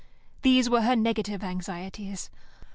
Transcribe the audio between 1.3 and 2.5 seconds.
anxieties.